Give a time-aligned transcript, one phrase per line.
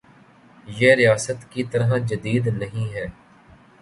[0.67, 3.05] یہ ریاست کی طرح جدید نہیں ہے۔